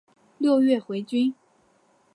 [0.39, 1.31] 六月回军。